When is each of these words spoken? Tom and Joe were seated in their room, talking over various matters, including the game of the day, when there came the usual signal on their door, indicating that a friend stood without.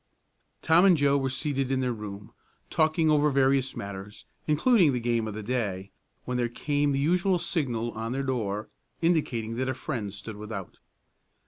Tom 0.63 0.83
and 0.83 0.97
Joe 0.97 1.15
were 1.15 1.29
seated 1.29 1.69
in 1.71 1.79
their 1.79 1.93
room, 1.93 2.33
talking 2.71 3.11
over 3.11 3.29
various 3.29 3.75
matters, 3.75 4.25
including 4.47 4.93
the 4.93 4.99
game 4.99 5.27
of 5.27 5.35
the 5.35 5.43
day, 5.43 5.91
when 6.25 6.37
there 6.37 6.49
came 6.49 6.91
the 6.91 6.97
usual 6.97 7.37
signal 7.37 7.91
on 7.91 8.11
their 8.11 8.23
door, 8.23 8.69
indicating 9.03 9.57
that 9.57 9.69
a 9.69 9.75
friend 9.75 10.11
stood 10.11 10.37
without. 10.37 10.79